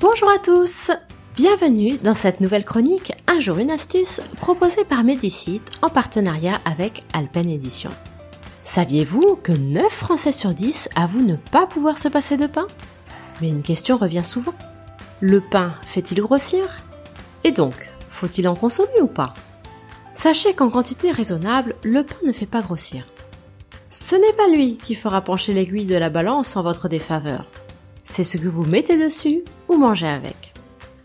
Bonjour 0.00 0.30
à 0.30 0.38
tous 0.38 0.92
Bienvenue 1.34 1.98
dans 1.98 2.14
cette 2.14 2.40
nouvelle 2.40 2.64
chronique 2.64 3.12
Un 3.26 3.40
jour 3.40 3.58
une 3.58 3.72
astuce 3.72 4.22
proposée 4.36 4.84
par 4.84 5.02
Medicite 5.02 5.68
en 5.82 5.88
partenariat 5.88 6.60
avec 6.64 7.02
Alpen 7.12 7.50
Edition. 7.50 7.90
Saviez-vous 8.62 9.40
que 9.42 9.50
9 9.50 9.90
Français 9.90 10.30
sur 10.30 10.54
10 10.54 10.90
avouent 10.94 11.24
ne 11.24 11.34
pas 11.34 11.66
pouvoir 11.66 11.98
se 11.98 12.06
passer 12.06 12.36
de 12.36 12.46
pain? 12.46 12.68
Mais 13.40 13.48
une 13.48 13.62
question 13.62 13.96
revient 13.96 14.24
souvent. 14.24 14.54
Le 15.20 15.40
pain 15.40 15.74
fait-il 15.84 16.20
grossir? 16.20 16.62
Et 17.42 17.50
donc, 17.50 17.90
faut-il 18.08 18.46
en 18.46 18.54
consommer 18.54 19.00
ou 19.02 19.08
pas? 19.08 19.34
Sachez 20.14 20.54
qu'en 20.54 20.70
quantité 20.70 21.10
raisonnable, 21.10 21.74
le 21.82 22.04
pain 22.04 22.18
ne 22.24 22.32
fait 22.32 22.46
pas 22.46 22.62
grossir. 22.62 23.04
Ce 23.90 24.14
n'est 24.14 24.36
pas 24.36 24.46
lui 24.46 24.76
qui 24.76 24.94
fera 24.94 25.22
pencher 25.22 25.54
l'aiguille 25.54 25.86
de 25.86 25.96
la 25.96 26.08
balance 26.08 26.56
en 26.56 26.62
votre 26.62 26.88
défaveur. 26.88 27.46
C'est 28.10 28.24
ce 28.24 28.38
que 28.38 28.48
vous 28.48 28.64
mettez 28.64 28.98
dessus 28.98 29.42
ou 29.68 29.76
mangez 29.76 30.08
avec. 30.08 30.54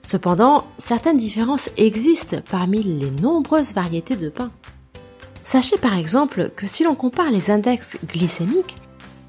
Cependant, 0.00 0.64
certaines 0.78 1.16
différences 1.16 1.68
existent 1.76 2.36
parmi 2.48 2.82
les 2.82 3.10
nombreuses 3.10 3.74
variétés 3.74 4.14
de 4.14 4.28
pain. 4.30 4.52
Sachez 5.42 5.76
par 5.78 5.98
exemple 5.98 6.52
que 6.56 6.68
si 6.68 6.84
l'on 6.84 6.94
compare 6.94 7.30
les 7.30 7.50
index 7.50 7.98
glycémiques, 8.06 8.76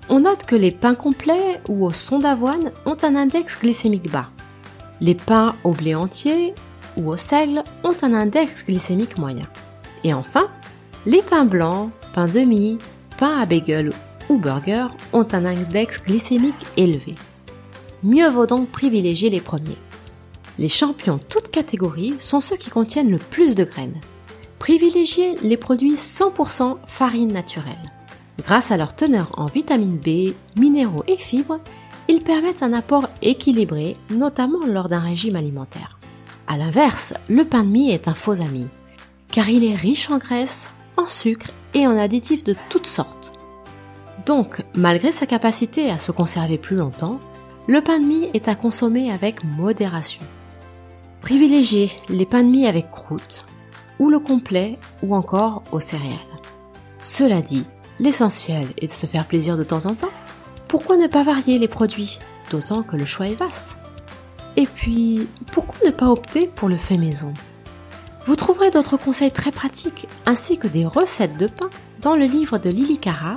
on 0.07 0.21
note 0.21 0.45
que 0.45 0.55
les 0.55 0.71
pains 0.71 0.93
complets 0.93 1.61
ou 1.67 1.83
au 1.83 1.91
son 1.91 2.19
d'avoine 2.19 2.71
ont 2.85 2.97
un 3.01 3.15
index 3.15 3.59
glycémique 3.59 4.09
bas. 4.11 4.29
Les 5.01 5.15
pains 5.15 5.55
au 5.63 5.71
blé 5.71 5.95
entier 5.95 6.53
ou 6.95 7.09
au 7.09 7.17
seigle 7.17 7.63
ont 7.83 7.97
un 8.03 8.13
index 8.13 8.65
glycémique 8.65 9.17
moyen. 9.17 9.47
Et 10.03 10.13
enfin, 10.13 10.47
les 11.07 11.23
pains 11.23 11.45
blancs, 11.45 11.89
pains 12.13 12.27
de 12.27 12.41
mie, 12.41 12.77
pains 13.17 13.35
à 13.39 13.47
bagel 13.47 13.93
ou 14.29 14.37
burger 14.37 14.87
ont 15.11 15.27
un 15.33 15.45
index 15.45 16.01
glycémique 16.03 16.65
élevé. 16.77 17.15
Mieux 18.03 18.29
vaut 18.29 18.45
donc 18.45 18.69
privilégier 18.69 19.29
les 19.29 19.41
premiers. 19.41 19.77
Les 20.59 20.69
champions 20.69 21.19
toutes 21.29 21.49
catégories 21.49 22.15
sont 22.19 22.41
ceux 22.41 22.57
qui 22.57 22.69
contiennent 22.69 23.11
le 23.11 23.17
plus 23.17 23.55
de 23.55 23.63
graines. 23.63 23.99
Privilégiez 24.59 25.37
les 25.41 25.57
produits 25.57 25.95
100% 25.95 26.77
farine 26.85 27.33
naturelle. 27.33 27.91
Grâce 28.39 28.71
à 28.71 28.77
leur 28.77 28.95
teneur 28.95 29.31
en 29.37 29.47
vitamine 29.47 29.97
B, 29.97 30.33
minéraux 30.57 31.03
et 31.07 31.17
fibres, 31.17 31.59
ils 32.07 32.21
permettent 32.21 32.63
un 32.63 32.73
apport 32.73 33.07
équilibré, 33.21 33.95
notamment 34.09 34.65
lors 34.65 34.89
d'un 34.89 34.99
régime 34.99 35.35
alimentaire. 35.35 35.99
À 36.47 36.57
l'inverse, 36.57 37.13
le 37.29 37.45
pain 37.45 37.63
de 37.63 37.69
mie 37.69 37.91
est 37.91 38.07
un 38.07 38.13
faux 38.13 38.41
ami 38.41 38.67
car 39.33 39.49
il 39.49 39.65
est 39.65 39.75
riche 39.75 40.11
en 40.11 40.19
graisse, 40.19 40.71
en 40.95 41.07
sucre 41.07 41.49
et 41.73 41.87
en 41.87 41.97
additifs 41.97 42.43
de 42.43 42.55
toutes 42.69 42.85
sortes. 42.85 43.33
Donc, 44.27 44.63
malgré 44.75 45.11
sa 45.11 45.25
capacité 45.25 45.89
à 45.89 45.97
se 45.97 46.11
conserver 46.11 46.59
plus 46.59 46.75
longtemps, 46.75 47.19
le 47.67 47.81
pain 47.81 47.99
de 47.99 48.05
mie 48.05 48.29
est 48.33 48.47
à 48.47 48.55
consommer 48.55 49.11
avec 49.11 49.43
modération. 49.43 50.23
Privilégiez 51.21 51.91
les 52.09 52.25
pains 52.25 52.43
de 52.43 52.49
mie 52.49 52.67
avec 52.67 52.91
croûte, 52.91 53.45
ou 53.99 54.09
le 54.09 54.19
complet, 54.19 54.77
ou 55.01 55.15
encore 55.15 55.63
aux 55.71 55.79
céréales. 55.79 56.17
Cela 57.01 57.41
dit, 57.41 57.65
l'essentiel 57.99 58.67
est 58.81 58.87
de 58.87 58.91
se 58.91 59.05
faire 59.05 59.25
plaisir 59.25 59.55
de 59.55 59.63
temps 59.63 59.85
en 59.85 59.95
temps. 59.95 60.11
Pourquoi 60.67 60.97
ne 60.97 61.07
pas 61.07 61.23
varier 61.23 61.57
les 61.57 61.69
produits, 61.69 62.19
d'autant 62.51 62.83
que 62.83 62.97
le 62.97 63.05
choix 63.05 63.27
est 63.27 63.35
vaste? 63.35 63.77
Et 64.57 64.67
puis, 64.67 65.27
pourquoi 65.51 65.77
ne 65.85 65.91
pas 65.91 66.09
opter 66.09 66.47
pour 66.47 66.67
le 66.67 66.77
fait 66.77 66.97
maison? 66.97 67.33
Vous 68.25 68.35
trouverez 68.35 68.71
d'autres 68.71 68.97
conseils 68.97 69.31
très 69.31 69.51
pratiques 69.51 70.07
ainsi 70.25 70.57
que 70.57 70.67
des 70.67 70.85
recettes 70.85 71.37
de 71.37 71.47
pain 71.47 71.69
dans 72.01 72.15
le 72.15 72.25
livre 72.25 72.57
de 72.57 72.69
Lily 72.69 72.97
Cara, 72.97 73.35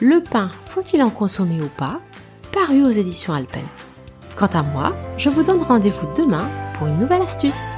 Le 0.00 0.22
pain, 0.22 0.50
faut-il 0.64 1.02
en 1.02 1.10
consommer 1.10 1.60
ou 1.60 1.68
pas? 1.76 2.00
Paru 2.52 2.84
aux 2.84 2.90
éditions 2.90 3.34
Alpen. 3.34 3.66
Quant 4.36 4.46
à 4.46 4.62
moi, 4.62 4.94
je 5.16 5.28
vous 5.28 5.42
donne 5.42 5.62
rendez-vous 5.62 6.06
demain 6.14 6.48
pour 6.74 6.86
une 6.86 6.98
nouvelle 6.98 7.22
astuce. 7.22 7.76